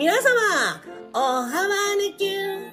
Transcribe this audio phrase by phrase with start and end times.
[0.00, 0.22] 皆様、
[1.12, 2.70] おはわねきゅん。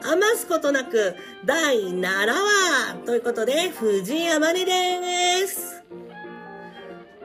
[0.00, 5.82] 余すことなく第7話ということで、藤井あまねです。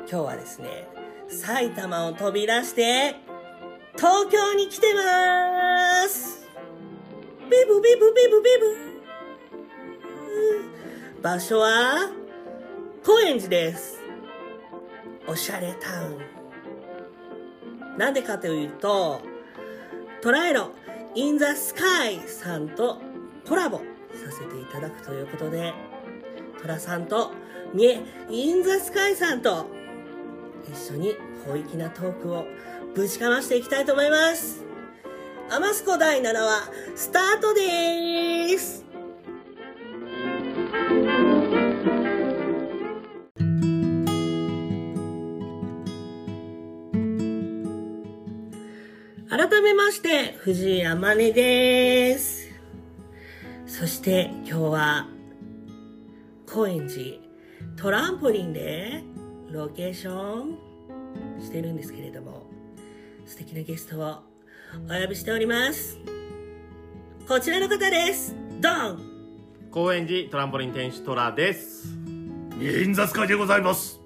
[0.09, 0.87] 今日はですね、
[1.27, 3.17] 埼玉を飛び出して、
[3.95, 6.47] 東京に来てます
[7.51, 8.49] ビブビブビブビ
[11.15, 12.09] ブ場所は、
[13.05, 13.99] 高円寺です。
[15.27, 16.36] おしゃれタウン。
[17.97, 19.21] なんでかというと、
[20.21, 20.71] トライロ、
[21.15, 23.01] インザスカイさんと
[23.47, 23.83] コラボさ
[24.31, 25.73] せていただくということで、
[26.61, 27.31] トラさんと、
[27.73, 29.65] ミエ、インザスカイさんと、
[30.71, 32.45] 一緒に広域なトークを
[32.93, 34.63] ぶちかましていきたいと思います。
[35.49, 38.86] アマスコ第7話、スタートでーす。
[49.87, 52.49] まして、藤井あまねです。
[53.65, 55.07] そして今日は、
[56.45, 57.19] 高円寺
[57.77, 59.01] トランポリンで
[59.49, 60.57] ロケーション
[61.39, 62.47] してるんですけれども、
[63.25, 64.23] 素敵なゲストを
[64.89, 65.97] お呼びしております。
[67.25, 68.35] こちらの方です。
[68.59, 68.99] ドン
[69.71, 71.87] 高円寺トランポリン店主トラです
[72.59, 74.01] インザスカイでござい ます。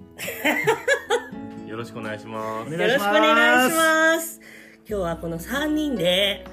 [1.65, 4.60] よろしくお願いしますおよろしくお願いします。
[4.91, 6.43] 今日はこの3人で、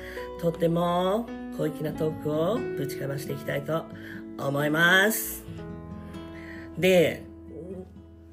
[0.41, 3.85] とっても小粋なトークをぶちかましていきたいと
[4.39, 5.45] 思います。
[6.79, 7.25] で、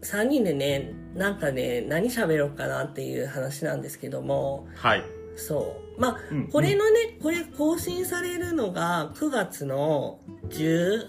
[0.04, 5.04] 3人でね、なんかね、何喋ろうかなっていう話なんですけども、はい
[5.36, 6.00] そう。
[6.00, 11.08] まあ、うんこれのね、これ更新されるのが9月の14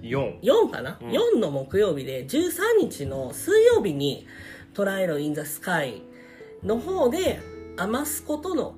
[0.00, 2.52] 4かな、うん ?4 の木曜日で13
[2.88, 4.28] 日の水曜日に
[4.74, 6.02] トライロインザスカイ
[6.62, 7.40] の方で
[7.76, 8.74] アマスコとの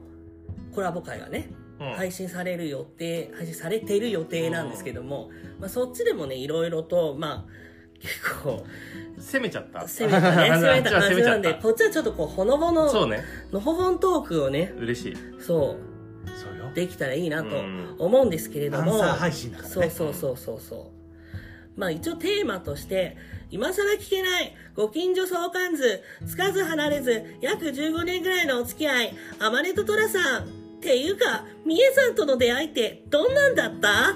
[0.75, 1.65] コラボ会がね、うん
[1.97, 7.65] 配信される予定、配信されている予定なんですけども、まあそっちでもね、いろいろと、まあ
[8.01, 8.65] 結構
[9.19, 16.71] 攻めちゃった攻めたね、 攻めた感じなんで、こっちはちょっとこうほのぼの、そうねのほほんトークをね、嬉しいそう、そうよ。
[16.75, 19.73] できたらいいなとうん思うんですけれども、アンサー配信だからね。
[19.75, 20.93] そうそうそうそうそ
[21.77, 21.81] う。
[21.81, 23.17] まあ一応テーマとして、
[23.51, 30.45] 今更聞けない、ご近所相関図、つかず離れず、約15年ぐらいのお付き合い、アマネとトラさん。
[30.45, 34.15] っていうか、ミエさんとの出会いってどんなんだった？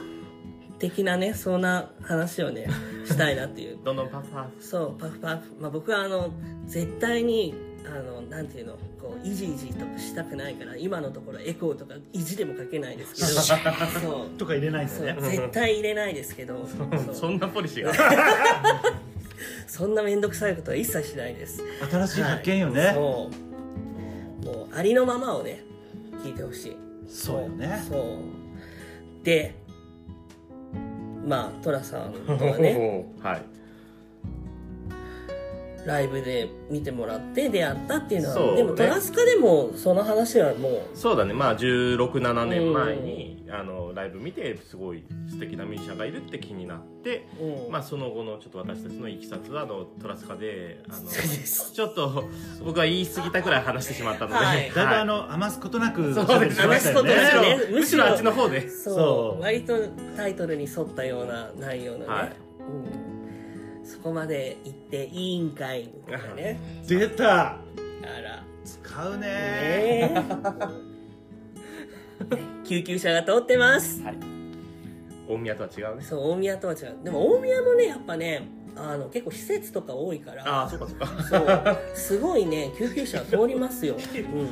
[0.78, 2.66] 的なね、そんな話をね、
[3.06, 3.78] したいなっていう。
[3.82, 5.42] どんどんパフパフそう、パフパフ。
[5.60, 6.30] まあ僕はあの、
[6.66, 7.54] 絶対に、
[7.86, 14.38] あの、なんていうの、こう、イジイジとかしたくないから、今のところエコーとか意地でもかけないですけど、 そう。
[14.38, 15.16] とか入れないんだそうね。
[15.22, 17.92] 絶対入れないですけどそう そんなポリシーが？
[19.66, 21.62] そんな面倒くさいことは一切しないです。
[21.90, 22.76] 新しい発見よはい。
[22.76, 22.90] ね。
[22.94, 23.30] そ
[24.42, 24.44] う。
[24.46, 25.62] もうありのままをね
[26.24, 26.76] 聞いてほしい。
[27.08, 27.82] そうよね。
[27.88, 29.24] そう。
[29.24, 29.54] で
[31.26, 33.42] まあ寅さんとはね はい
[35.86, 38.56] ライブで見てもらって出会ったっていうのはね。
[38.56, 41.32] でもトラスカでもその話はもうそうだね。
[41.32, 47.72] まあ167年前にあのライブ見てすごい素敵なミュージシャンがいるって気になってうん。
[47.72, 51.72] まあその後のちょっと私たちのいきさつはあのトラスカであのそうです。
[51.72, 52.24] ちょっと
[52.64, 54.72] 僕は言い過ぎたくらい話してしまったので、はい。
[54.74, 57.58] だいぶあの、余すことなく、そうです余すことなくね。
[57.70, 58.68] むしろあっちの方で。
[58.68, 58.94] そう。
[58.94, 59.42] そう。
[59.42, 59.74] 割と
[60.16, 62.32] タイトルに沿ったような内容のね、はい。
[62.60, 63.07] うん、
[63.88, 66.60] そこまで行っていいんかいみたいなね。
[66.86, 67.52] 出た。
[67.52, 67.58] あ
[68.22, 68.44] ら。
[68.62, 69.26] 使うね。
[69.26, 70.14] ね。
[72.30, 74.02] え救急車が通ってます。
[74.02, 74.18] はい。
[75.26, 76.02] 大宮とは違うね。
[76.02, 76.98] そう大宮とは違う。
[77.02, 78.46] でも大宮もねやっぱね
[78.80, 81.06] あの結構施設とか多いからああそうかそうか。
[81.28, 81.96] そう。
[81.96, 83.98] すごいね救急車通りますよ、う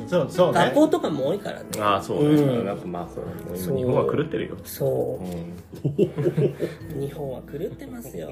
[0.05, 0.59] ん、そう、そうね。
[0.59, 0.73] 学。
[0.75, 1.65] 校とかも多いからね。
[1.79, 2.65] ああそうですうん。
[2.65, 3.79] なんかまあそうそう。
[3.79, 4.57] 今日本は狂ってるよ。
[4.65, 5.23] そう。
[5.23, 5.53] うん。
[6.99, 8.31] 日本は狂ってますよ。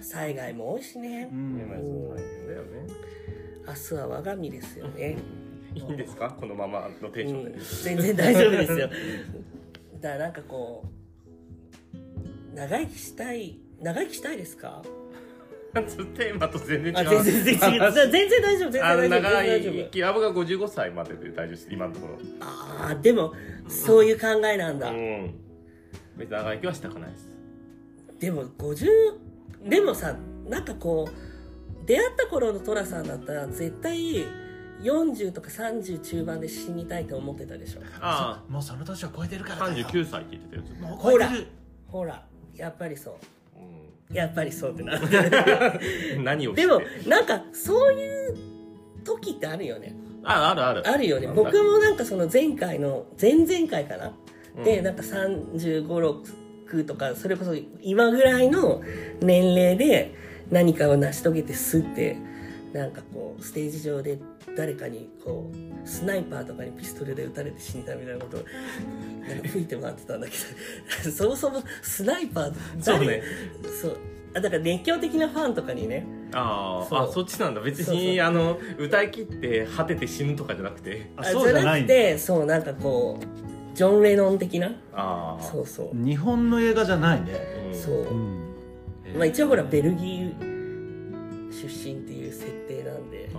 [0.00, 1.28] 災害も多いしね。
[1.30, 1.82] うねまあん。
[1.82, 2.86] そう大変だよね。
[3.66, 5.16] 明日は我が身ですよね、
[5.74, 6.36] いいんですか？
[6.38, 8.88] このままのテンションで、うん、全然大丈夫ですよ。
[10.00, 10.84] だからなんかこ
[11.94, 14.82] う長生きしたい長生きしたいですか？
[15.74, 17.18] テーマと全然違う。
[17.18, 17.92] あ全然全然違う。
[17.92, 19.20] 全然大丈夫全然あの大丈夫。
[19.22, 21.68] 長い生きあ僕は55歳までで大丈夫です。
[21.70, 22.18] 今のところ。
[22.40, 23.32] ああでも
[23.68, 25.34] そういう考えなんだ、うん。
[26.16, 27.28] 別に長生きはしたくないです。
[28.20, 28.86] でも50
[29.68, 30.16] でもさ
[30.48, 34.24] なんかこう出会った頃の寅さんだったら絶対
[34.82, 37.80] 40とか30中盤で死にたいと思ってたでしょ。
[38.00, 39.86] あもうその年は超えてるかあらだよ。
[39.86, 41.46] 39歳って言ってたよずっともう超えてる。
[41.88, 42.24] ほら
[42.54, 43.18] やっぱりそうう
[44.12, 44.96] やっぱりそうってな。
[44.96, 48.36] っ て何をでもなんかそういう
[49.04, 49.94] 時ってあるよね。
[50.24, 50.88] ああるある。
[50.88, 51.28] あるよね。
[51.34, 54.12] 僕もなんかその前回の前々回かな、
[54.64, 54.84] でうん。
[54.84, 55.86] なんか3 5
[56.66, 58.82] 6とかそれこそ今ぐらいの
[59.20, 60.14] 年齢で
[60.50, 62.16] 何かを成し遂げてすって
[62.74, 64.18] なんかこうステージ上で
[64.56, 68.40] 誰かにこうスナイパーとかにピストルで撃たれて死んだみたいなことを
[69.28, 70.32] なんか吹いて回ってたんだけ
[71.04, 72.52] ど そもそもスナイパー
[72.84, 73.22] 誰そうね
[73.80, 73.96] そう。
[74.36, 76.04] あだから熱狂的なファンとかにね。
[76.32, 77.60] あーあそっちなんだ。
[77.60, 78.26] 別にそうそう。
[78.26, 81.10] あの歌い切って果てて死ぬとかじゃなくて。
[81.16, 84.74] あそうじゃないくてそうなんかこうジョン・レノン的な？
[84.92, 85.96] ああそうそう。
[85.96, 87.30] 日本の映画じゃないね。
[87.72, 88.38] うんそう、うん。
[89.16, 90.54] まあ一応ほらベルギー
[91.52, 92.23] 出身っていう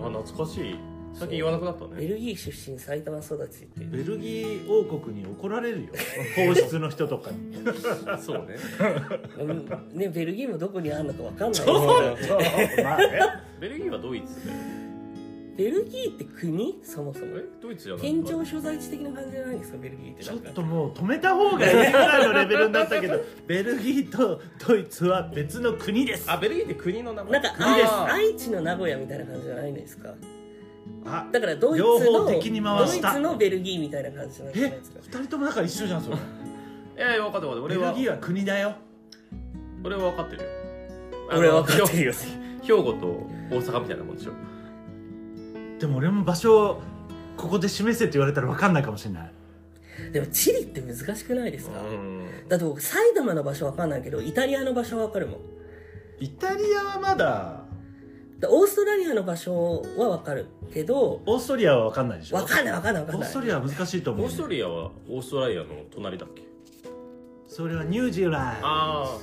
[0.06, 0.75] あ懐かしい。
[1.13, 1.92] 最近言わなくなったね。
[1.98, 5.88] ベルギー出身埼玉育ちってベルギー王国に怒られるよ。
[6.36, 7.56] 皇室の人とかに。
[8.22, 8.56] そうね。
[9.40, 9.44] う
[9.96, 11.54] んねベルギーもどこにあるのかわかんない。
[11.54, 12.84] そう。
[12.84, 13.19] まあね。
[13.62, 14.52] ベルギーはドイツで
[15.57, 16.80] ベルギーって国？
[16.84, 17.38] そもそも？
[17.38, 18.02] えドイツじゃない？
[18.02, 19.78] 県庁所在地的な感じじゃないんですか？
[19.78, 20.24] ベルギーって。
[20.24, 26.30] ちょっともう止めた方がいいぐらいのレベルになったけどベルギーとドイツは別の国です。
[26.30, 27.40] あベルギーって国の名前。
[27.40, 30.13] なんか国ですあ愛知の名古屋みたいな感じじゃないんですか？
[31.06, 33.12] あだからドイツ両の方敵に回した。
[33.13, 35.00] ドイツのベルギーみたいな感じじゃないえですか？
[35.04, 36.18] 二人ともだから一緒じゃんそれ。
[36.18, 36.19] い
[37.00, 37.92] やいや分かってる分かってる俺は。
[37.94, 38.75] ベルギーは国だよ。
[39.84, 40.50] 俺は分かってるよ。
[41.31, 42.13] 俺は分かってるよ。
[42.62, 43.07] 兵庫と
[43.52, 44.31] 大阪みたいなもんでしょ
[45.80, 46.81] でも俺も場所を
[47.38, 49.31] ここで示せって言われたら分かんないかもしれない。
[50.12, 52.27] でもチリって難しくないですか、うん。
[52.48, 55.39] だって僕埼玉の場所わかんないけどイタリアの場所はわかるもん。
[56.19, 57.63] イタリアはまだ。
[58.39, 62.36] でオーストラリアの場所はわかるけどオーストリアは分かんないでしょ。
[62.36, 66.44] わかんないわかんないわかんオーないストリアは難しいと思うオーストリアはオーストラリアの隣だっけ？
[67.48, 68.68] それはニュージーランド。
[68.68, 69.18] あ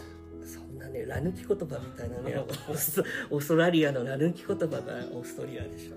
[0.44, 4.78] そんなねラ抜き言葉みたいなねオースオーストラリアのラ抜き言葉が
[5.12, 5.96] オーストリアでしょ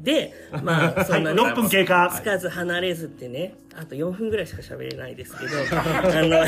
[0.00, 0.32] で
[0.62, 2.12] まあそんなね6分経過。
[2.14, 6.44] つかず離れずってねあと4分ぐらいしか喋れないですけど あの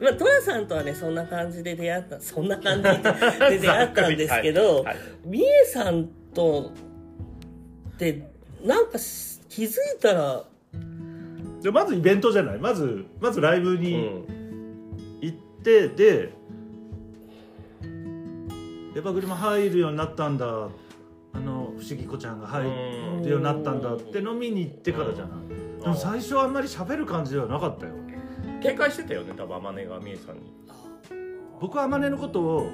[0.00, 4.96] まあトラさんとはねそんな感じで出会ったそんな感じで出会ったんですけど、 はいはい。
[5.24, 6.72] みえさんと
[7.94, 8.22] って
[8.64, 10.44] なんかし気づいたら
[11.62, 12.58] でまずイベントじゃない？
[12.58, 14.24] まずまずライブにん。
[15.20, 16.30] 行って、で
[18.96, 20.68] エヴァグリマ入るようになったんだ。
[21.34, 22.70] あの不思議子ちゃんが入う
[23.20, 27.92] んるようになったんだって飲みに行ってからじゃない、でも最初はあんまり喋る感じではなかったよ。
[28.62, 30.52] 警戒してたよね多分天音がみえさんに。
[31.60, 32.70] 僕は天音のことを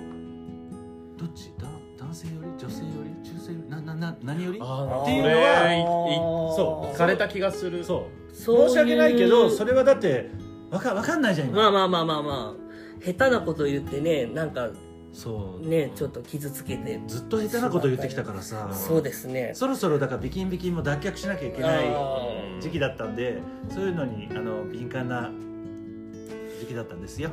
[1.19, 1.53] どっち？
[1.59, 1.67] だ
[1.99, 3.69] 男性より女性より中性より？
[3.69, 4.59] ななな何より？
[4.63, 7.85] あっていうのはそう行かれた気がする。
[7.85, 8.35] そう。
[8.35, 8.69] そういう。
[8.69, 10.31] 申し訳ないけどそれはだって
[10.71, 12.65] わかわかんないじゃん今、まあまあまあまあまあ。
[13.05, 14.71] 下手なこと言ってねなんか
[15.15, 15.67] そう。
[15.67, 17.01] ねちょっと傷つけて。
[17.07, 18.69] ずっと下手なこと言ってきたからさ。
[18.73, 19.53] そうですね。
[19.55, 21.87] そろそろだからビキンビキンも脱却しなきゃいけない
[22.61, 23.41] 時期だったんで
[23.71, 25.31] そういうのにあの敏感な
[26.61, 27.31] 時期だったんですよ。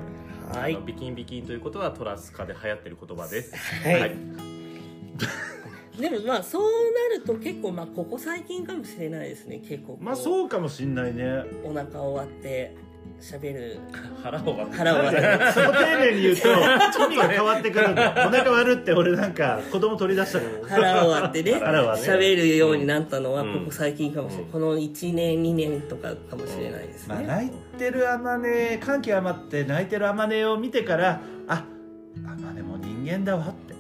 [0.54, 0.78] はい。
[0.86, 3.56] ビキンビキンということはトラスカで流行ってる言葉です。
[3.84, 4.16] はい。
[6.00, 11.44] でもまあそうなると結構まあここ最近かもしれないですね結構こまあそうかもしんないね。
[11.64, 12.76] お腹を割って
[13.22, 13.78] 喋 る。
[14.24, 16.48] 腹を割って腹を割ってそう丁寧に言うと
[17.06, 20.46] 意味が変わってくるんだお腹割るって俺なんか子供取り出したか
[20.78, 20.92] ら。
[20.92, 22.12] 腹を割ってね腹を割って。
[22.12, 23.54] 喋るようになったのはうん。
[23.54, 24.52] ここ最近かもしれない、うん。
[24.52, 31.64] この1年2年とかかもしれないですね、まあ泣いてるあまね感極まって泣いてるあまねを見てからあ
[32.26, 33.74] あまねも人間だわって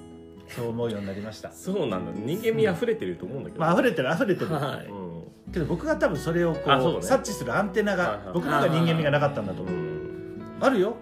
[0.48, 1.51] そう思うようになりました。
[1.51, 4.53] そうなんだ人間味溢れてると思うんだけど、まあ溢れてる溢れてる。
[4.53, 4.89] はい。
[4.89, 5.20] うん
[5.53, 7.01] けど僕が多分それをこうね。
[7.01, 8.34] 察知するアンテナがはいはい。
[8.34, 9.74] 僕の方が人間味がなかったんだと思う。
[9.74, 10.41] うん。
[10.60, 10.96] あるよ。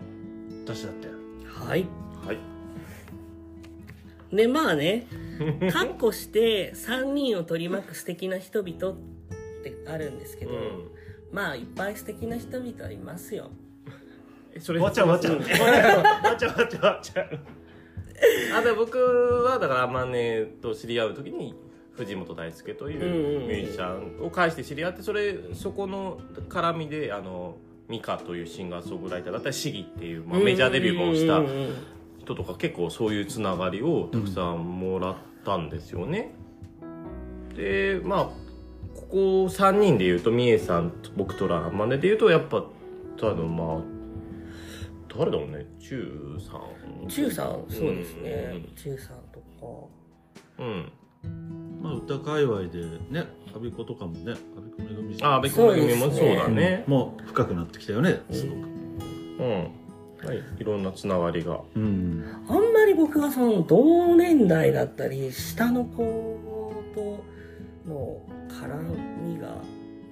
[0.65, 1.07] 私だって。
[1.47, 1.85] はい。
[2.25, 2.37] はい。
[4.35, 5.07] でまあね。
[5.71, 8.97] カッコして3人を取り巻く素敵な人々っ
[9.63, 10.87] てあるんですけど、うん。
[11.31, 13.49] まあいっぱい素敵な人々はいますよ。
[14.53, 15.51] えそれ終わっちゃう終わっちゃう終
[16.25, 17.23] わっちゃう終わっちゃう終わっちゃ。
[17.23, 17.39] う
[18.53, 18.97] あで僕
[19.45, 20.01] はだから天
[20.43, 21.55] 音と知り合う時に
[21.99, 27.57] 藤本大輔というミュージシャンを介して知り合ってそれそこの絡みであの
[27.89, 31.41] ミカというシンガーソングライターだったりシギっていう、まあ、メジャーデビューもした
[32.21, 36.31] 人とか結構そういうつながりをたくさんもらったんですよね。
[37.55, 38.23] でまあ
[38.95, 42.63] ここ3人でいうとみえさん僕とらまねでいうとやっぱ
[43.17, 43.81] 多分まあ
[45.09, 47.07] 誰だろうね中さん。
[47.09, 48.75] 中さんそうですね、うん。
[48.75, 49.89] 中さんと
[50.59, 50.91] うん
[51.81, 56.83] まあ歌界隈でね阿ビ子とかもね阿ビ子めぐみああ、べこめぐみもそうだね。
[56.87, 58.57] もう深くなってきたよねすごく。
[58.57, 59.71] うん。
[60.21, 61.61] はい、いろんなつながりが。
[61.75, 62.25] うん。
[62.47, 66.03] かあんまり僕はその同年代だったり下の子
[66.93, 67.23] と
[67.87, 68.67] の絡
[69.23, 69.55] みが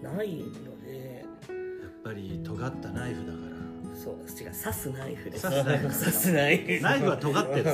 [0.02, 1.26] ないので。
[1.48, 3.57] やっぱり尖ったナイフだか
[3.98, 5.44] そう違う刺すナイフです。
[5.44, 5.84] 刺すナイフ。
[5.88, 6.84] 刺すナイフ。
[6.84, 7.66] らナイフは尖ってる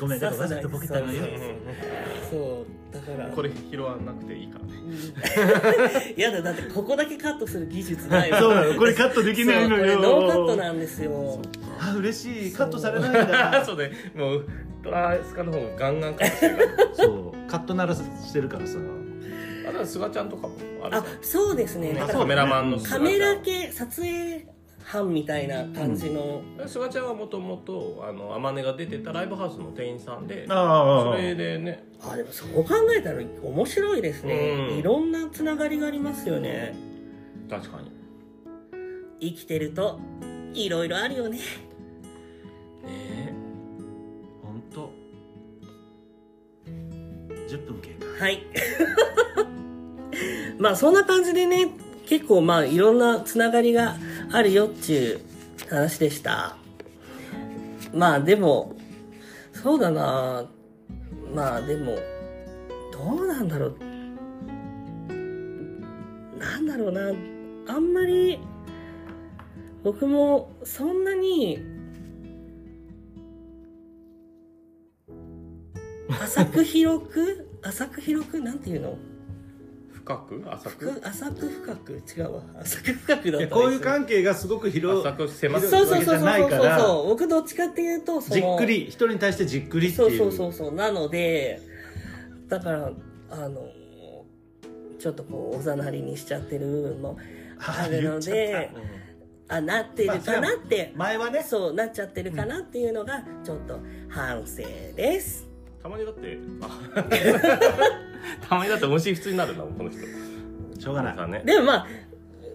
[0.00, 1.22] ごめんなさいわざとボケたのよ
[2.30, 3.28] そうだから。
[3.30, 4.64] これ拾わなくていいから。
[4.66, 4.72] ね
[6.16, 10.00] うんやだだってここだけカットする技術ないわそうなのこれカットできないのよ。
[10.00, 11.40] ノーカットなんですよ。
[11.80, 13.64] あ嬉しいカットされないんだ。
[13.64, 13.76] そう。
[13.78, 13.92] ね。
[14.14, 14.46] もう
[14.82, 16.94] トラスカの方がガンガンカットしてるから。
[16.94, 18.78] そうカットならしてるからさ。
[19.66, 21.94] あとは菅ちゃんとかもあるあそうですね。
[22.10, 22.98] カメラマンの菅ちゃん。
[22.98, 24.46] カメラ系撮影
[24.94, 31.82] 班みたいな感じの、菅ちゃんはもともとあの天音が出てたライブハウスの店員さんであそれでね。
[32.00, 34.78] あでもそう考えたら面白いですね、うん。
[34.78, 36.76] いろんなつながりがありますよね。
[37.50, 37.90] 確かに。
[39.20, 39.98] 生きてると
[40.52, 41.38] いろいろあるよね。
[42.84, 43.34] ね
[44.42, 44.92] 本当
[47.48, 48.24] 10分経過。
[48.24, 48.46] はい。
[50.58, 51.72] まあそんな感じでね
[52.06, 53.96] 結構まあいろんなつながりが
[54.34, 55.20] あるよっていう
[55.70, 56.56] 話でした。
[57.94, 58.74] まあでも
[59.52, 60.50] そうだな。
[61.32, 61.96] まあでも
[62.92, 63.78] どうなんだろう。
[66.36, 67.12] なんだろうな。
[67.72, 68.40] あんまり
[69.84, 71.60] 僕もそんなに
[76.10, 78.98] 浅く広く浅く広くなんていうの？
[80.04, 80.44] 深く？
[80.46, 80.90] 浅く？
[80.92, 81.92] 深浅く深く？
[81.92, 82.42] 違うわ。
[82.60, 85.66] 浅く深くだったこういう関係がすごく広浅く狭く？
[85.66, 90.18] そうそうそうそうわけじゃないそう僕どっちかっていうとそのじっくり一人に対してじっくりっていう。
[90.18, 90.74] そうそうそうそう。
[90.74, 91.60] なので
[92.48, 92.90] だから
[93.30, 93.68] あの
[94.98, 97.18] ちょっとこうおざなりにしちゃってる部分も
[97.58, 98.70] あるので
[99.48, 101.42] あなってるかなって、前はね。
[101.42, 104.62] そうなっちゃってるかなっていうのがちょっと反省
[104.96, 105.46] です、
[105.84, 107.04] たまにだってあ。
[108.48, 110.00] たまにだって虫普通になるんだもんこの人。
[110.80, 111.30] しょうがない。
[111.30, 111.42] ね。
[111.44, 111.86] でもまあ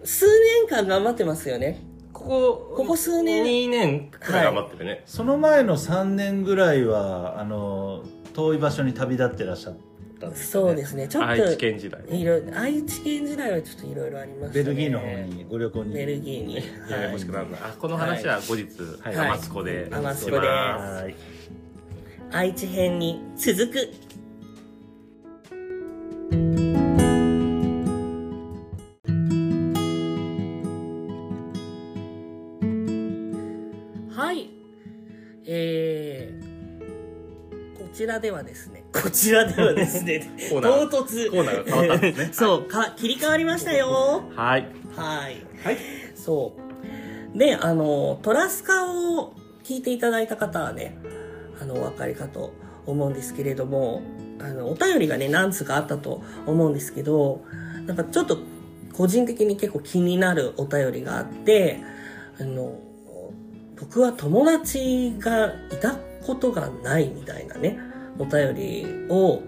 [0.02, 1.80] 数年間頑張ってますよね。
[2.12, 3.44] ここここ数年。
[3.44, 8.02] 2年くらい頑張ってるね、その前の3年ぐらいはあの
[8.34, 9.76] 遠い場所に旅立ってらっしゃっ
[10.18, 10.68] たんですよね。
[10.68, 11.06] そうですね。
[11.06, 12.00] ちょっと愛知県時代。
[12.08, 14.64] いろいろ愛知県時代はちょっといろいろありましたね。
[14.64, 15.94] ベルギーの方にご旅行に。
[15.94, 16.56] ベルギーに。
[16.90, 17.58] ややこしくなるな。
[17.58, 18.66] あこの話は後日、
[19.02, 19.16] はい。
[19.16, 20.36] アマスコでアマスコで。
[20.38, 21.02] します。
[21.04, 21.14] はい
[22.32, 23.92] 愛知編に続く。
[34.14, 34.50] はい。
[35.44, 41.30] えー、こちらではですねこちらではですね 唐突。
[41.30, 42.30] コーナーが変わったんですね。
[42.32, 44.22] そうか切り替わりましたよ。
[44.36, 44.68] はい。
[44.94, 45.44] はい。
[45.64, 45.76] はい。
[46.14, 46.54] そ
[47.34, 47.38] う。
[47.38, 49.34] で、あの、トラスカを
[49.64, 50.96] 聞いていただいた方はね、
[51.60, 52.52] あの、お分かりかと
[52.86, 54.02] 思うんですけれども、
[54.40, 57.44] あの、お便りがね、何つかあったと思うんですけど、
[57.86, 58.38] なんかちょっと
[58.92, 61.80] 個人的に結構気になるお便りがあって、
[62.40, 62.78] あの、
[63.78, 67.78] 僕は友達がいたことがないみたいなね、
[68.18, 69.42] お便りを、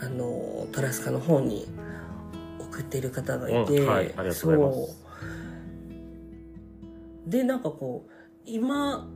[0.00, 1.66] あの、トラスカの方に
[2.58, 5.02] 送っている方がいて、うんはいそう。
[7.26, 8.10] でなんかこう
[8.44, 9.08] 今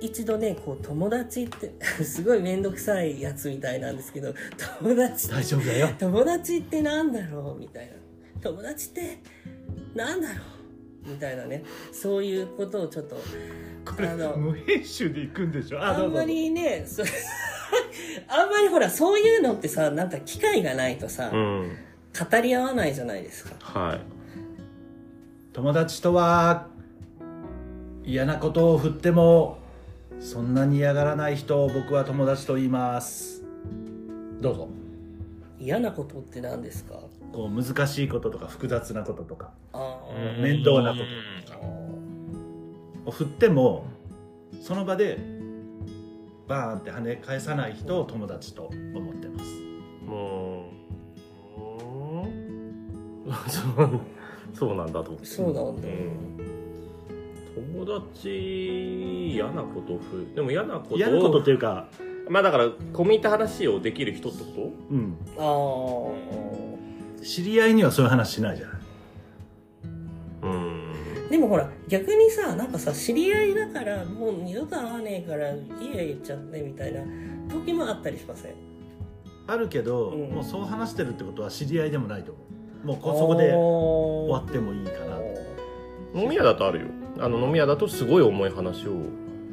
[0.00, 1.72] 一度ねこう友達って
[2.04, 4.34] すごい面倒くさいやつみたいなんですけど
[4.80, 5.88] 友達大丈夫だよ。
[5.98, 7.92] 友達ってなんだろうみたいな。
[8.40, 9.18] 友達って
[9.94, 10.34] なんだろ
[11.06, 11.62] うみたいなね。
[11.92, 15.82] そういうことをちょっとこれあの無編集で行くんでしょ？
[15.82, 17.02] あんまりねそ
[18.28, 21.76] あんまりほらそういうのってさなんか機会がないとさ、うん。
[22.30, 23.54] 語り合わないじゃないですか。
[23.60, 24.00] はい。
[25.52, 26.66] 友達とは
[28.04, 29.58] 嫌なことを振っても
[30.20, 33.42] そんなに嫌がらない人を僕は友達と言います。
[34.40, 34.68] どうぞ。
[35.58, 37.00] 嫌なことって何ですか？
[37.32, 39.52] こう難しいこととか複雑なこととか。
[40.42, 41.66] 面倒なこととか。
[43.06, 43.86] を振っても
[44.62, 45.18] その場で
[46.46, 49.44] バーンって跳ね返さない人を友達と思ってます。
[50.06, 50.64] も
[53.26, 53.28] う。
[53.28, 54.00] うんそう。
[54.52, 55.24] そうなんだと思って。
[55.26, 56.59] そうなんだ、うん
[57.74, 61.88] 友達嫌なことふでも嫌なことを嫌なことっていうか
[62.28, 65.16] まあだから込み入った話をできる人ってこうん。
[65.36, 68.76] あ知り合いにはそういう話しないじゃない。
[70.42, 70.92] とうん。
[71.26, 77.02] あでもほら逆にさなんかさ知り合いだからもう二度と会わねえから家行っちゃってみたいな
[77.48, 78.54] 時もあったりしません？
[79.46, 80.30] あるけど、うん。
[80.30, 82.40] もうそう話してるってことは知り合いでもないと思
[82.84, 82.86] う。
[82.86, 85.18] もうこそこで終わってもいいかな
[86.22, 86.86] 飲み屋だとあるよ
[87.20, 88.92] あの飲み屋だとすごい重い話を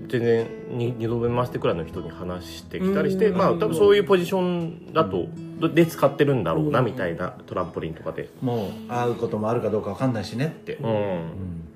[0.08, 0.48] 全然
[0.78, 3.38] に二度目回してくらいの人に話してきたりして、うん。
[3.38, 5.28] まあ多分そういうポジションだと、
[5.74, 6.86] で使ってるんだろうなうん。
[6.86, 10.90] みたいなトランポリンとかで、もう会うこともあるかどうかわかんないしねって、うん。
[10.90, 11.68] うん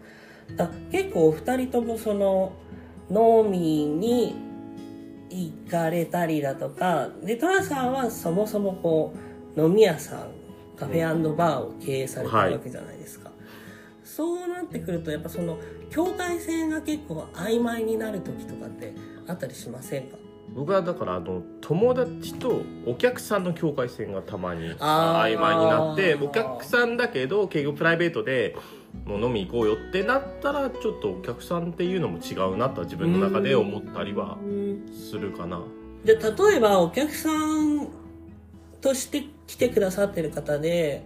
[0.55, 2.53] だ結構お二人ともその
[3.09, 4.35] 飲みに
[5.29, 9.13] 行かれたりだとかでトラさんはそもそもこ
[9.55, 10.27] う飲み屋さん
[10.77, 13.31] カフェバーを経営されてるわけじゃないですか、
[14.15, 15.57] そうなってくるとやっぱその
[15.89, 18.93] 境界線が結構曖昧になる時とかって
[19.25, 20.17] あったりしませんか？
[20.53, 28.57] 僕はだからあの友達とお客さんの境界線がたまに曖昧になってお客さんだけど結局プライベートで
[29.05, 34.37] もう飲み行こうよってなったらちょっとお客さんっていうのも違うなとは自分の中で思ったりは
[35.09, 35.61] するかな。
[36.03, 37.87] で例えばお客さん
[38.81, 41.05] として来てくださってる方で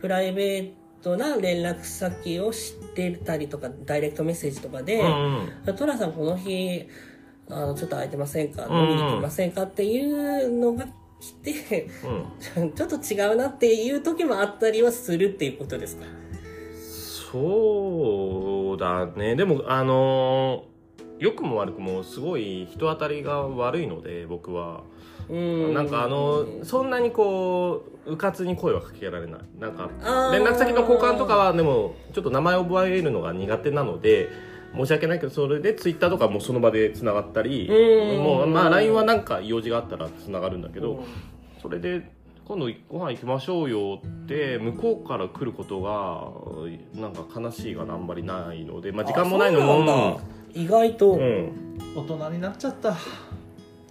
[0.00, 6.86] プライベートな連絡先を知ってたりとかダイレクトメッセージとかでうんうん「トラさんこの日
[7.50, 8.66] あのちょっと空いてませんか？
[8.66, 10.86] うん飲みに来ませんか?」っていうのが
[11.20, 11.88] 来て
[12.56, 12.72] うん。
[12.74, 16.04] ちょっと違うなっていう時もあったりはするっていうことですか？
[17.32, 19.36] そうだね。
[19.36, 20.64] でもあの
[21.18, 24.82] 良くも悪くもすごい人当たりが悪いので僕は。
[24.96, 29.40] うんなんかあのそんなにこううかつに声はかけられない。
[29.58, 29.88] なんか
[30.32, 34.28] 連絡先の交換とかはでもちょっと名前を覚えるのが苦手なので
[34.74, 38.22] 申し訳ないけどそれでツイッターとかもその場でつながったりうん。
[38.22, 41.04] もうまあ LINE はなんか用事があったらつながるんだけど、うん。
[41.60, 42.10] それで
[42.44, 46.32] 今度ご飯行きましょうよって向こうから来ることが
[47.00, 50.20] なんか悲しいがあんまりないので、まあ、時間もないのも
[50.52, 51.52] 意外と、うん、うん、
[51.96, 52.96] 大人になっちゃった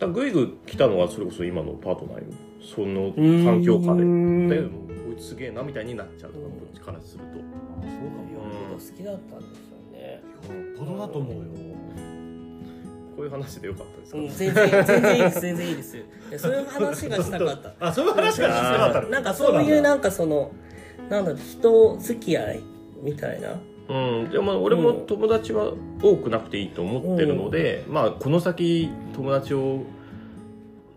[0.02, 2.24] だからグイグイ来たのはそれこそ今のパートナーよ。
[2.60, 3.14] その
[3.46, 4.04] 環境下で。
[4.04, 7.34] こいつすげえなみたいになっちゃうとかこっちからすると。
[7.34, 10.24] そうかよっぽど好きだったんでしょうね。
[10.58, 11.42] よっぽどだと思うよ。
[13.16, 16.06] こういう話でよかったですか、うん、全然全然いいです全然いいです。
[16.38, 17.74] そういう話がしたかった。
[17.88, 19.10] あそういう話がしたかった。
[19.10, 20.52] なんかそういうなんかその
[21.12, 22.64] なんだろう人付き合い
[23.04, 23.60] みたいな
[23.92, 29.84] うん、でも俺も友達は多くなくていいと思ってるので、まあこの先友達を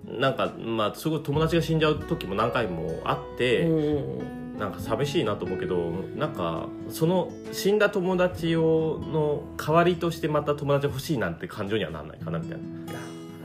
[0.07, 12.65] なんかまあすごい友達が死んじゃう時も何回もあって、うんなんか寂しいなと思うけどなんかその死んだ友達をの代わりとしてまた友達欲しいなんて感情にはならないかなみたいな。
[12.93, 12.99] あ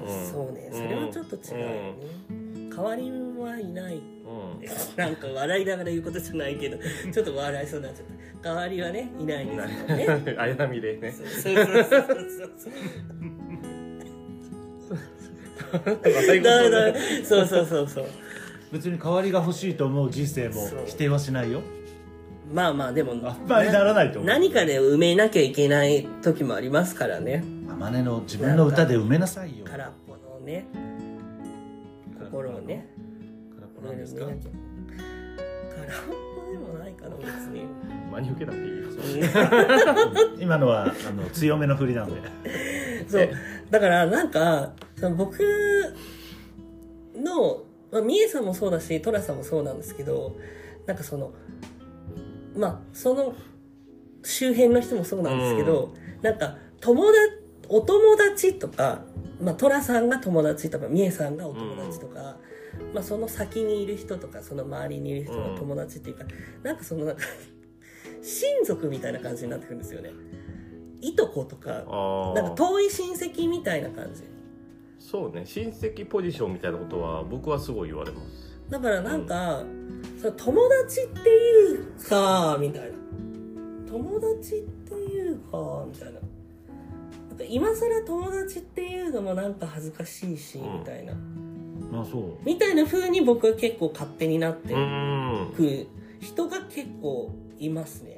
[0.07, 0.69] そうね。
[0.71, 1.93] それはちょっと違うよね、
[2.79, 3.95] 代わりはいない。
[3.97, 4.03] うん。
[4.95, 6.77] なんか笑いながら言うことじゃないけど
[7.11, 8.05] ちょっと笑いそうになっちゃっ
[8.41, 8.49] た。
[8.49, 9.65] 代わりはねいないですよ
[10.17, 10.35] ね。
[10.39, 11.11] 綾波でね。
[11.11, 12.07] そうそうそうそう
[17.25, 18.05] そうそうそうそうそう
[18.71, 21.61] 別に代わりが欲しいと思う人生も否定はしないよ
[22.51, 30.65] まあまあでもあんまりならないと思う何かで埋めなきゃいけない時もありますからね天音の自分の歌で埋めなさいよ空っぽのね
[32.31, 32.87] 心をね。
[33.55, 34.25] 空っぽなんですか？
[34.25, 34.37] 空っ
[36.45, 37.65] ぽでもないかな別に。
[38.11, 38.87] 真に受けなくていいよ
[40.39, 42.21] 今のはあの強めの振りなんで。
[43.07, 43.29] そう。
[43.69, 45.39] だからなんかその僕
[47.15, 50.35] の、まあ、みえさんもそうだしトラさんもそうなんですけど
[50.85, 51.31] なんかその
[52.55, 53.33] まあその
[54.23, 57.17] 周辺の人もそうなんですけど、なんか友達
[57.69, 59.03] お友達とか、
[59.41, 62.37] まあ、トラさんが友達とかみえさんがお友達とか、
[62.93, 66.25] まあ、その先にいる人とかその周りにいる人が友達っていうか、
[66.63, 67.23] なんかそのなんか
[68.21, 70.11] 親族みたいな感じになってくるんですよね。
[71.01, 74.23] いとことかあなんかあ遠い親戚みたいな感じ。
[74.97, 75.45] そうね。
[75.45, 78.59] 親戚ポジションみたいなことは僕はすごい言われます。
[78.69, 79.63] だからなんか、
[80.21, 82.97] その友達っていうかみたいな。
[83.89, 86.19] 友達っていうかみたいな
[87.39, 90.79] か今更友達っていうのもなんか恥ずかしいし、うん。
[90.79, 91.13] みたいな。
[91.91, 92.23] まあそう。
[92.43, 94.75] みたいな風に僕は結構勝手になって
[95.55, 95.87] く
[96.19, 98.17] 人が結構いますね。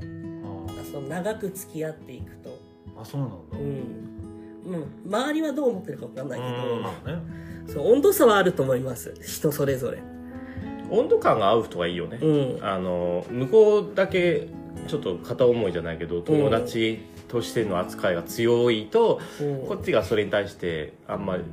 [0.78, 2.58] あその長く付き合っていくと。
[3.00, 3.36] あそうなんだ。
[3.54, 7.22] うん、うん、周りはどう思ってるか分かんないけど、ね。
[7.68, 9.14] そう温度差はあると思います。
[9.22, 10.00] 人それぞれ。
[10.90, 12.66] 温度感が合う人がいいよね、うん。
[12.66, 14.50] あの向こうだけ
[14.88, 17.00] ちょっと片思いじゃないけど友達
[17.32, 19.68] としての扱いが強いと、うん。
[19.68, 21.44] こっちがそれに対してあんまり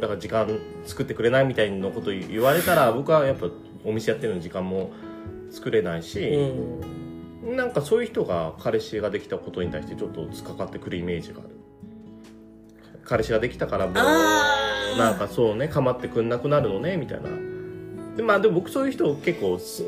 [0.00, 0.48] だから時間
[0.86, 3.48] 作ってくれないみたいなこと言われたら僕はやっぱ
[3.84, 4.92] お店やってるの時間も
[5.50, 6.20] 作れないし、
[7.42, 7.56] うん。
[7.56, 11.48] なんかそういう人が彼氏ができたことに対してちょっと突っかかってくるイメージがある。
[13.04, 17.28] 彼氏ができたからもうなんかそうね構ってくんなくなるのねみたいな。
[18.16, 19.82] でまあでも僕そういう人結構す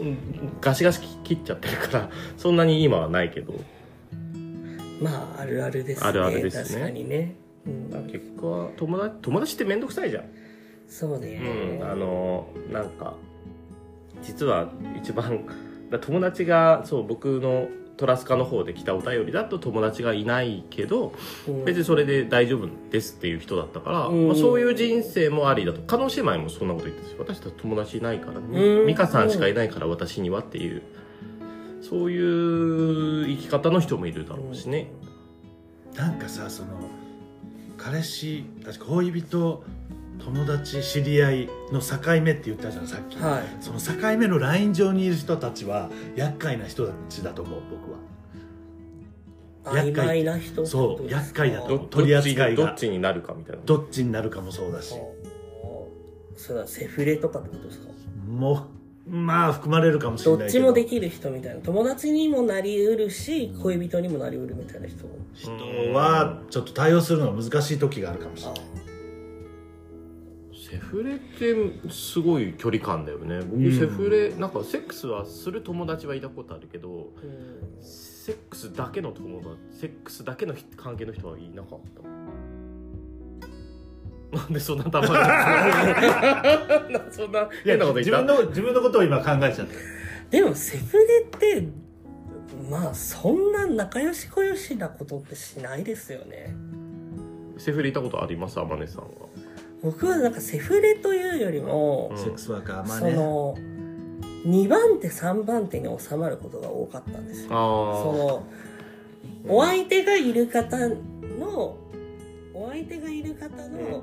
[0.60, 3.54] ガシガシ切っちゃってるからそんなに今はないけど
[5.00, 6.08] まああるあるですね。
[6.08, 6.62] あるあるですね。
[6.62, 7.34] 確かにね。
[7.66, 8.08] うん。
[8.10, 10.24] 結果は友達友達って面倒くさいじゃん。
[10.88, 11.40] そうね、
[11.80, 13.14] うん、あのなんか
[14.22, 15.44] 実は一番
[15.90, 21.14] だ友達がそう僕のトラスカの方で来たお便りだと友達がいないけど
[21.48, 21.64] うん。
[21.64, 24.28] 別にそれで大丈夫ですっていう人だったから、うん。
[24.28, 25.80] まあ、そういう人生もありだと。
[25.82, 28.86] 加納姉妹もそんなこと言ってたし私たち友達いないからうん。
[28.86, 30.82] 美香さんしかいないから私にはっていう
[31.88, 34.90] そういう生き方の人もいるだろうしね。
[35.94, 36.68] なんかさその
[37.78, 39.62] 彼氏確か恋人
[40.18, 43.42] 友達知り合いの境目って言ったじゃんさっき、はい。
[43.60, 47.98] その境目のライン上にいる人たちは厄介な人たちだと思う僕は。
[49.76, 52.66] 厄曖介昧な人そう厄介だとど取り扱いが。
[52.66, 53.62] どっちになるかみたいな。
[53.64, 54.94] どっちになるかもそうだし。
[56.36, 57.88] それはセフレとかってことですか？
[58.28, 58.75] もう
[59.08, 60.64] まあ含まれるかもしれどっないけど。
[60.64, 61.60] ちもできる人みたいな。
[61.60, 65.50] 友達にもなりうるし恋人にもなりうるみたいな人人
[65.92, 68.60] はちょっと対応するのが難しい時があるかもしれあない。
[70.68, 71.54] セフレって
[71.90, 73.38] すごい距離感だよね。
[73.40, 73.72] 僕、うん。
[73.78, 77.10] セフレなんかセックスはする友達はいたことあるけどうん。
[77.80, 82.02] セックスだけの友達セックスだけの人関係の人はいなかった
[84.36, 85.12] なんでそんなたまに
[87.10, 88.34] そんない 変なこと自言った？
[88.34, 89.74] 分の自分のことを今考えちゃって
[90.30, 91.66] でもセフレって
[92.70, 96.54] まあそんな仲良し小良しなことってしないですよね。
[97.58, 98.58] セフレいたことあります？
[98.58, 99.08] 天音さんは。
[99.82, 102.18] 僕はなんかセフレというよりも、うん。
[102.18, 103.54] セックスワーカーまあそねの
[104.46, 107.48] 2番手3番手に収まることが多かったんですよ。
[107.50, 108.12] あそ
[109.48, 110.76] のお相手がいる方
[111.38, 111.76] の
[112.58, 114.02] お相手がいる方の、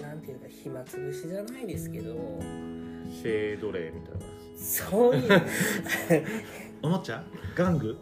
[0.00, 2.14] なんていうか暇つぶしじゃないですけど。
[3.22, 4.18] シェードレイみたいな。
[4.58, 5.42] そういう。
[6.82, 7.22] おもちゃ？
[7.56, 7.96] 玩具？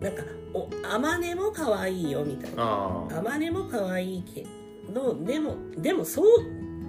[0.00, 0.22] なんか
[0.54, 2.62] おあまねも可愛いよみたいな。
[2.62, 4.46] ああまねも可愛いけ
[4.92, 6.26] どでもでもそう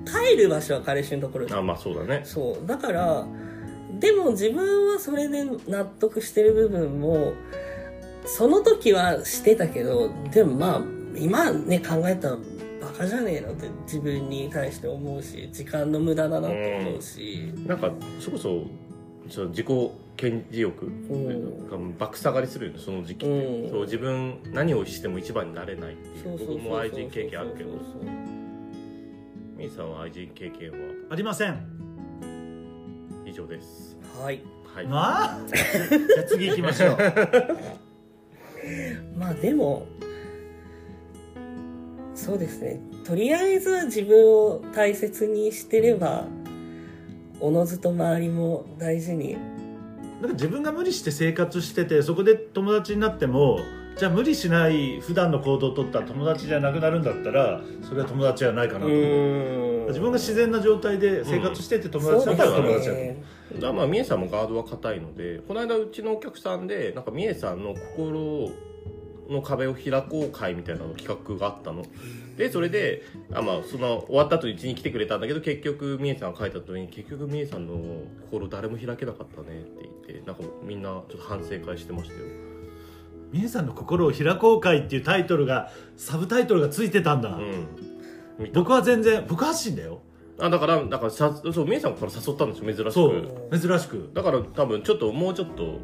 [0.06, 2.22] 帰る場所は彼氏のところあまあそうだね。
[2.24, 2.68] そう。
[2.68, 3.28] だから
[4.00, 7.34] でも自分はそれで納得してる部分も
[8.26, 10.82] その時はしてたけどでもまあ
[11.18, 12.38] 今ね考えたら
[12.82, 18.64] バカじゃねえのって自分に対して思うし時間の無駄だなって思うし、なんかそれこそ
[19.30, 19.68] ちょ自己
[20.18, 21.68] 顕示欲ん。
[21.70, 23.70] が爆下がりするよねその時期って、うん。
[23.70, 26.24] そう自分何をしても一番になれないっていう。
[26.24, 27.72] そうそうそう僕も愛人経験あるけど。
[27.72, 28.04] そうそう
[29.58, 30.78] みーさんは愛人経験は？
[31.12, 31.66] ありません。
[33.26, 33.98] 以上です。
[34.14, 34.42] そうはい。
[34.74, 35.40] はい、まあ？
[35.48, 36.98] じゃあ次行きましょう
[39.18, 39.88] まあでも
[42.16, 42.82] そうですね。
[43.06, 46.26] とりあえずは自分を大切にしてれば
[47.40, 49.38] おのずと周りも大事に。
[50.22, 53.60] なんか自分が無理して生活しててそこで友達になっても
[53.98, 63.00] じゃあ無理しない普段の行動を取ったら友達じゃなくなるんだったらそれは友達じゃないかなと思う自分が自然な状態で生活してて友達だったら友達だと。
[63.00, 63.24] 思う、ね。
[63.56, 68.52] だからまあみえさんもガードは硬いのでこの間うちのお客さんでなんかみえさんの心
[69.30, 71.86] の壁を開こう会みたいなの企画があったの。
[72.38, 77.76] でそれであ、まあ、その終わった後うちに来てくれたんだけど結局みえさんが書いた後に結局みえさんの
[78.32, 82.22] 心誰も開けなかったねって言ってなんかみんなちょっと反省会してましたよ。
[83.32, 87.89] みえさんの心を開こう会っていうタイトルがサブタイトルがついてたんだ、うん
[88.54, 90.02] 僕は全然僕発信だよ。
[90.40, 93.16] あだからだからさそうみえさんから誘ったんですよ珍しそく
[93.52, 94.10] う珍しく。
[94.14, 95.80] だから多分ちょっともうちょっと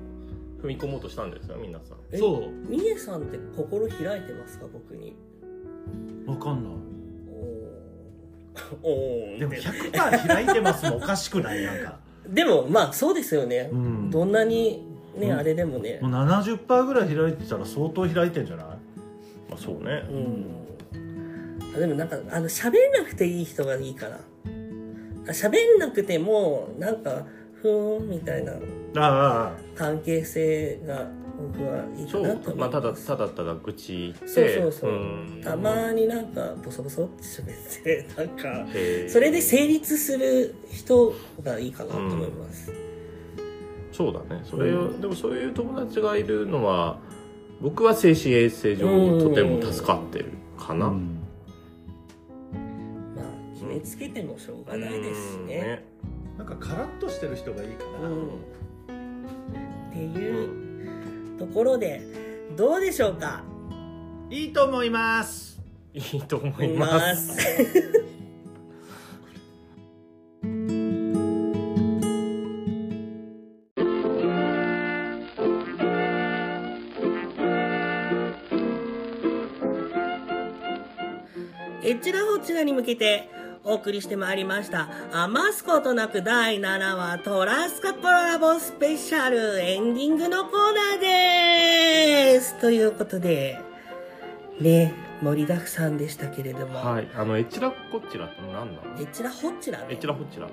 [0.62, 1.98] 踏み込もうとしたんですよ皆さん。
[2.12, 2.70] えそう。
[2.70, 5.16] みえさんって心開いてますか僕に？
[6.26, 6.74] わかんない。
[7.30, 8.78] おー。
[8.82, 9.40] おー。
[9.40, 12.00] でも100%開いてますもおかしくないなんか。
[12.30, 14.10] でもまあそうですよね、うん。
[14.10, 14.84] どんなに
[15.18, 15.38] ね、うん。
[15.38, 16.00] あれでもね。
[16.02, 18.66] もう70%ぐらい開いてたら相当開いてんじゃない？
[18.66, 18.76] ま
[19.56, 20.08] あそうね。
[20.10, 20.46] うん。
[20.62, 20.65] あ
[21.80, 27.26] でもなんかあの喋んなくていい人がいいかなあ喋んなくてもなんか
[27.62, 28.58] ふーんみたいなあ
[28.96, 31.08] あ関係性が
[31.38, 35.42] 僕はいいかそなとう、まあ、思います、ただただただ愚痴言ってそうそうそう、ん。
[35.44, 38.66] たまになんかボソボソって喋ってなんか
[39.10, 42.72] それで成立する人がいいかなと思います、
[43.92, 44.42] そうだね。
[44.46, 45.02] それを、うん。
[45.02, 47.00] でもそういう友達がいるのは
[47.62, 50.94] 僕は精神衛生上うんとても助かってるかな、うん。
[50.94, 51.15] ま
[53.76, 55.84] あ決めつけてもしょうがないですしうんね。
[56.38, 58.28] なんかカラッとしてる人がいいかな、うん。
[58.28, 58.30] っ
[59.94, 62.02] ていうところで
[62.56, 63.44] どうでしょうか？
[64.30, 65.62] いいと思います。
[65.94, 67.38] いいと思います。
[81.88, 83.30] えちらほちらに向けて
[83.68, 84.90] お送りしてまいりました。
[85.12, 91.00] 余すことなく第7話トラスカコラボスペシャルエンディングのコーナー
[92.36, 93.60] ですということで、
[94.62, 98.72] ね、盛りだくさんでしたけれども、はいあのえちらこっちらって何なの？
[99.00, 100.48] えちらほちらねえちらほっちら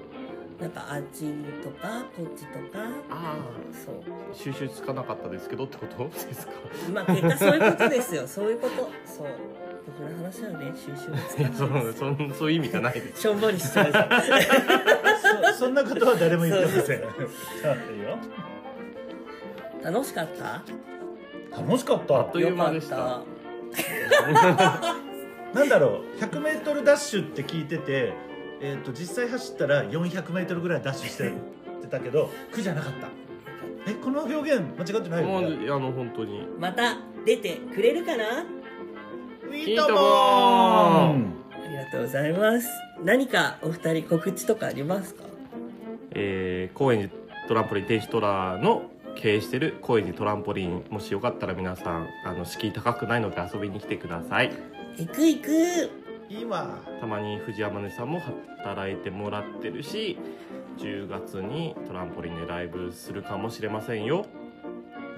[0.59, 1.27] なんかあっち
[1.63, 3.37] とかこっちとか、あ
[3.85, 4.05] そう。
[4.33, 6.53] 収集つかなかったですけどってことですか？
[6.95, 8.27] まあ結果そういうことですよ。
[8.27, 8.91] そういうこと。
[9.05, 9.27] そう。
[9.87, 13.23] 僕の話はね、 収集がついかやないそそんそういう意味じゃないです。
[13.23, 15.53] しょんぼりしちゃうじゃん。
[15.55, 17.01] そ そんなことは誰も言ってません。
[17.03, 17.11] はい
[18.03, 18.19] よ。
[19.83, 20.63] 楽しかった？
[21.61, 22.15] 楽しかった？
[22.17, 22.97] あっという間でした。
[22.97, 23.25] よ
[24.35, 26.21] かっなんだろう。
[26.21, 28.13] 100m ダッシュって聞いてて、
[28.61, 31.33] えー、と実際走ったら 400m ぐらいダッシュして
[31.89, 33.09] たけど苦じゃなかった。
[33.91, 35.67] えこの表現間違ってないもよね？
[35.67, 36.41] うあの本当に。
[36.55, 38.45] たまた出てくれるかな？
[39.55, 40.01] いいともー
[41.13, 41.15] あ
[41.69, 42.69] りがとうございます。
[43.05, 45.25] 何かお二人告知とかありますか？
[46.13, 48.83] えー、高円寺トランポリン天使トラの
[49.15, 54.53] 経営してる高円寺トランポリンもしよかったら皆さんあの敷居高くないので遊びに来てください。
[54.99, 55.51] 行く行く。
[56.31, 60.19] いいわたまに藤山根さんも働いてもらってるし
[60.79, 64.25] 10月にトランポリンでライブするかもしれませんよ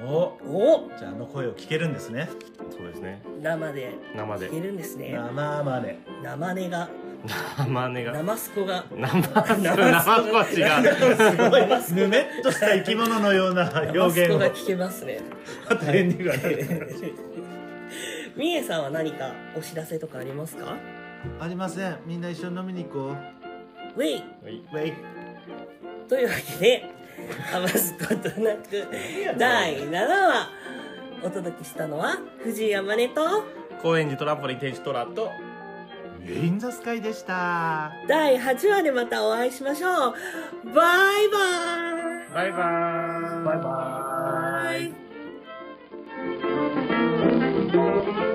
[0.02, 2.28] おおじゃああの声を聞けるんですね。
[2.70, 3.22] そうですね。
[3.40, 4.48] 生で生で。
[4.48, 5.12] 聞けるんですね。
[5.12, 6.88] 生マネ生根が、
[7.58, 8.12] 生根が。
[8.12, 8.84] 生スコが。
[8.90, 10.82] 生生少しが。
[11.16, 15.20] すごいぬめっとした生き物のような表生ス現をコが聞けますね。
[15.68, 16.82] あと返事がね
[18.36, 20.76] みえさんは何かお知らせとかありますか？
[21.40, 21.98] ありません。
[22.04, 23.14] みんな一緒に飲みに行こ
[23.96, 24.12] ウェイ。
[24.12, 24.92] はい、ウェイ。
[26.08, 26.93] というわけで
[27.54, 28.88] 余すことなく。
[29.38, 30.50] 第7話
[31.22, 33.44] お届けしたのは藤井あまねと
[33.82, 35.30] 高円寺トランポリン天使トラと。
[36.24, 37.92] メインザスカイでした。
[38.08, 40.14] 第8話でまたお会いしましょう。
[40.74, 40.82] バ
[41.20, 41.38] イバ
[42.30, 42.34] イ。
[42.34, 42.60] バイバイ。
[43.44, 43.58] バイ
[47.82, 48.33] バイ。